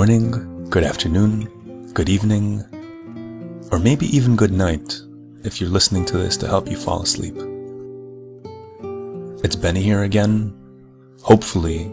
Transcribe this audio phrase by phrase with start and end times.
[0.00, 2.64] morning, good afternoon, good evening,
[3.70, 4.98] or maybe even good night
[5.44, 7.34] if you're listening to this to help you fall asleep.
[9.44, 10.56] It's Benny here again.
[11.20, 11.92] Hopefully,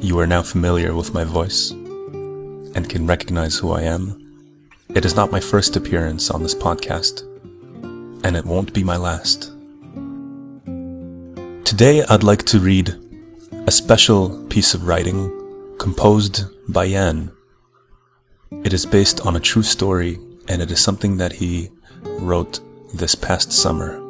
[0.00, 4.02] you are now familiar with my voice and can recognize who I am.
[4.94, 7.22] It is not my first appearance on this podcast,
[8.22, 9.50] and it won't be my last.
[11.64, 12.94] Today, I'd like to read
[13.66, 15.32] a special piece of writing
[15.78, 17.32] composed by Jan.
[18.50, 21.70] It is based on a true story, and it is something that he
[22.20, 22.60] wrote
[22.94, 24.00] this past summer.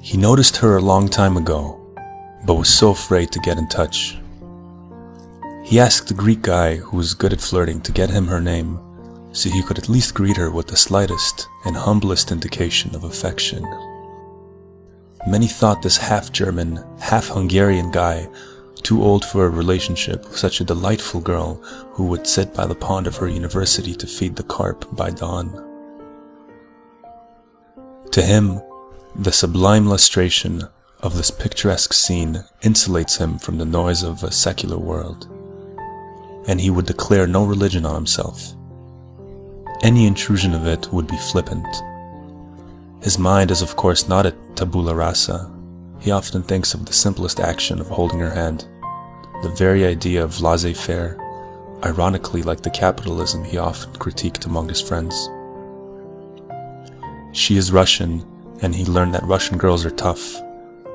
[0.00, 1.78] He noticed her a long time ago,
[2.44, 4.18] but was so afraid to get in touch.
[5.64, 8.80] He asked the Greek guy who was good at flirting to get him her name,
[9.32, 13.64] so he could at least greet her with the slightest and humblest indication of affection.
[15.26, 18.28] Many thought this half German, half Hungarian guy
[18.82, 21.54] too old for a relationship with such a delightful girl
[21.92, 25.64] who would sit by the pond of her university to feed the carp by dawn.
[28.12, 28.60] To him,
[29.14, 30.62] the sublime lustration
[31.00, 35.28] of this picturesque scene insulates him from the noise of a secular world,
[36.46, 38.54] and he would declare no religion on himself.
[39.82, 41.66] Any intrusion of it would be flippant.
[43.00, 45.50] His mind is of course not at tabula rasa.
[46.00, 48.66] He often thinks of the simplest action of holding her hand,
[49.42, 51.16] the very idea of laissez-faire,
[51.84, 55.28] ironically like the capitalism he often critiqued among his friends.
[57.32, 58.26] She is Russian,
[58.62, 60.40] and he learned that Russian girls are tough,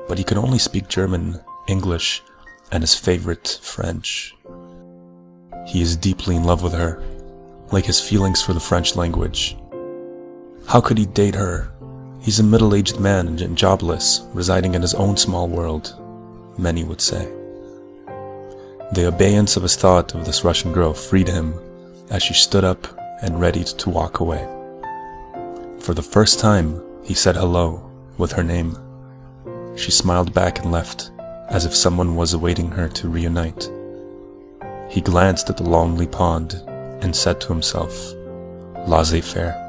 [0.08, 2.22] but he can only speak German, English,
[2.70, 4.34] and his favorite, French.
[5.66, 7.02] He is deeply in love with her,
[7.74, 9.56] like his feelings for the French language.
[10.66, 11.72] How could he date her?
[12.20, 16.00] He's a middle-aged man and jobless, residing in his own small world,
[16.56, 17.28] many would say.
[18.92, 21.52] The abeyance of his thought of this Russian girl freed him
[22.10, 22.86] as she stood up
[23.22, 24.46] and readied to walk away.
[25.80, 28.78] For the first time, he said hello with her name.
[29.76, 31.10] She smiled back and left,
[31.50, 33.68] as if someone was awaiting her to reunite.
[34.88, 36.62] He glanced at the lonely pond
[37.00, 38.14] and said to himself,
[38.86, 39.63] laissez-faire.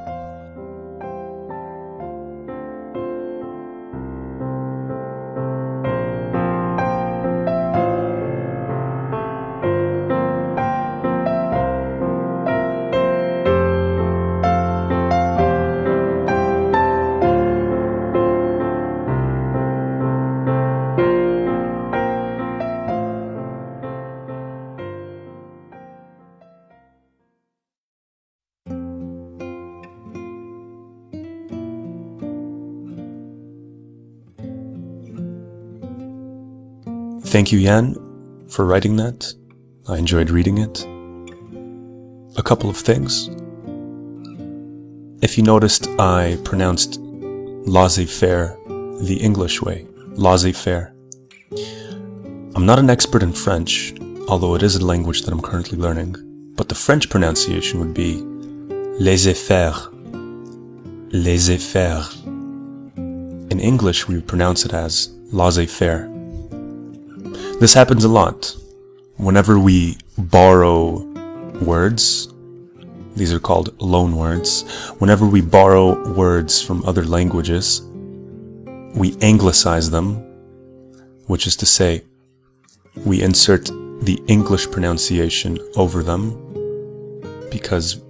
[37.25, 37.95] Thank you, Jan,
[38.47, 39.33] for writing that.
[39.89, 40.85] I enjoyed reading it.
[42.37, 43.29] A couple of things.
[45.21, 48.57] If you noticed, I pronounced laissez-faire
[49.01, 50.93] the English way, laissez-faire.
[52.55, 53.93] I'm not an expert in French,
[54.29, 56.15] although it is a language that I'm currently learning,
[56.55, 58.21] but the French pronunciation would be
[58.99, 59.75] laissez-faire,
[61.11, 62.03] laissez-faire.
[63.51, 66.14] In English, we pronounce it as laissez-faire.
[67.57, 68.53] This happens a lot.
[69.15, 70.99] Whenever we borrow
[71.61, 72.27] words,
[73.15, 74.63] these are called loan words.
[74.99, 77.81] Whenever we borrow words from other languages,
[78.93, 80.15] we anglicize them,
[81.27, 82.03] which is to say,
[83.05, 83.67] we insert
[84.01, 86.31] the English pronunciation over them
[87.49, 88.01] because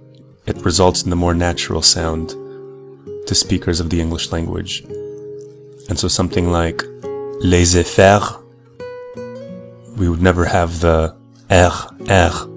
[0.46, 2.30] it results in the more natural sound
[3.28, 4.80] to speakers of the English language.
[5.88, 6.82] And so something like
[7.40, 8.42] laissez-faire
[9.96, 11.16] we would never have the
[11.50, 11.72] r,
[12.08, 12.48] r.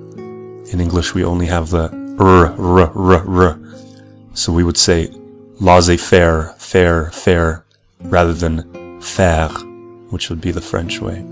[0.71, 1.89] In English, we only have the
[2.19, 3.59] r, r, r, r.
[4.33, 5.09] So we would say
[5.59, 7.65] laissez-faire, faire, faire,
[8.01, 9.50] rather than faire,
[10.09, 11.25] which would be the French way.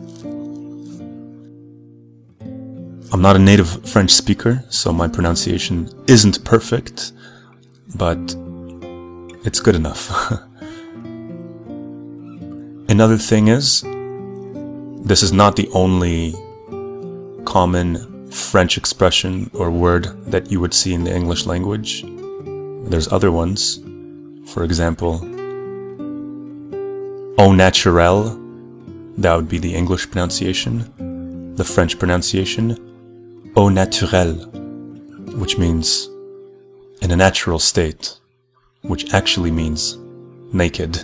[3.12, 7.14] I'm not a native French speaker, so my pronunciation isn't perfect,
[7.96, 8.18] but
[9.46, 10.12] it's good enough.
[12.90, 13.84] Another thing is,
[15.08, 16.36] this is not the only
[17.46, 22.04] common French expression or word that you would see in the English language.
[22.90, 23.80] There's other ones.
[24.52, 25.22] For example,
[27.40, 28.38] au naturel,
[29.18, 31.54] that would be the English pronunciation.
[31.56, 32.78] The French pronunciation,
[33.56, 34.36] au naturel,
[35.40, 36.10] which means
[37.02, 38.20] in a natural state,
[38.82, 39.98] which actually means
[40.52, 40.98] naked.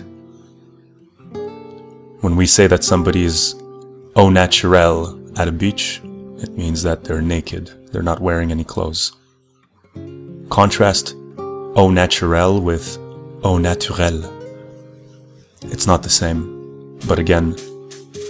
[2.20, 3.54] When we say that somebody is
[4.16, 6.00] au naturel at a beach,
[6.38, 9.12] it means that they're naked, they're not wearing any clothes.
[10.50, 11.14] Contrast
[11.76, 12.96] au naturel with
[13.42, 14.22] au naturel.
[15.62, 17.56] It's not the same, but again,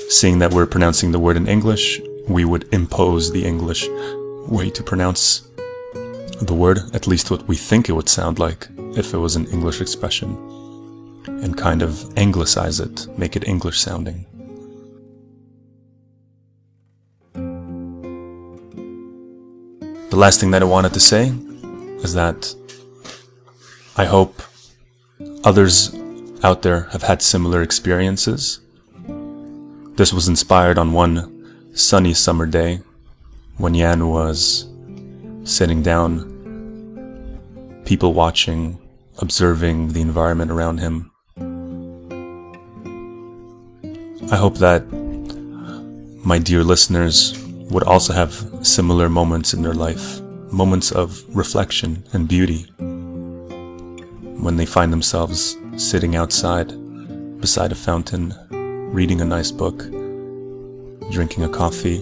[0.09, 3.87] seeing that we're pronouncing the word in English, we would impose the English
[4.49, 5.49] way to pronounce
[6.41, 9.47] the word, at least what we think it would sound like if it was an
[9.49, 10.31] English expression,
[11.27, 14.25] and kind of anglicize it, make it English sounding.
[20.15, 21.33] The last thing that I wanted to say
[22.05, 22.55] is that
[23.97, 24.41] I hope
[25.43, 25.93] others
[26.45, 28.61] out there have had similar experiences.
[29.97, 32.81] This was inspired on one sunny summer day
[33.57, 34.69] when Yan was
[35.43, 36.23] sitting down,
[37.85, 38.79] people watching,
[39.19, 41.11] observing the environment around him.
[44.31, 44.87] I hope that
[46.25, 48.33] my dear listeners would also have
[48.63, 50.21] similar moments in their life,
[50.53, 52.67] moments of reflection and beauty,
[54.39, 56.73] when they find themselves sitting outside
[57.41, 58.35] beside a fountain,
[58.93, 59.79] reading a nice book,
[61.11, 62.01] drinking a coffee,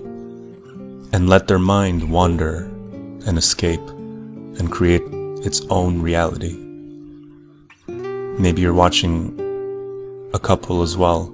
[1.12, 2.64] and let their mind wander
[3.26, 3.86] and escape
[4.58, 5.02] and create
[5.44, 6.56] its own reality.
[7.86, 9.38] Maybe you're watching
[10.34, 11.32] a couple as well.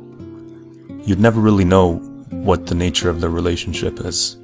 [1.04, 4.36] You'd never really know what the nature of the relationship is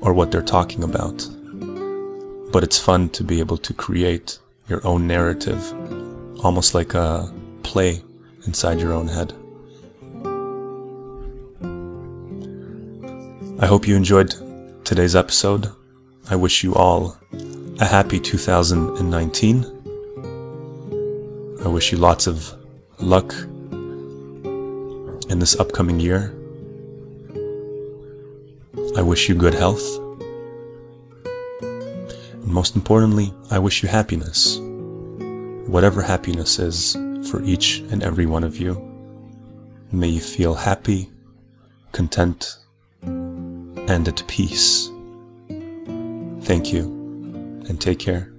[0.00, 1.28] or what they're talking about.
[2.52, 4.38] But it's fun to be able to create
[4.68, 5.72] your own narrative,
[6.44, 7.32] almost like a
[7.62, 8.02] play
[8.46, 9.32] inside your own head.
[13.62, 14.34] I hope you enjoyed
[14.84, 15.70] today's episode.
[16.30, 17.16] I wish you all
[17.78, 19.64] a happy 2019.
[21.62, 22.54] I wish you lots of
[22.98, 23.34] luck
[25.30, 26.34] in this upcoming year.
[29.00, 29.98] I wish you good health.
[31.62, 34.58] And most importantly, I wish you happiness.
[35.66, 36.98] Whatever happiness is
[37.30, 38.76] for each and every one of you.
[39.90, 41.08] May you feel happy,
[41.92, 42.58] content,
[43.00, 44.90] and at peace.
[46.42, 46.84] Thank you,
[47.68, 48.30] and take care.